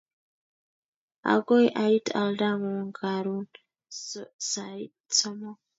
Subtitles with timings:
[1.33, 3.45] Agoi ait oldang'ung' karun
[4.49, 5.59] sait somok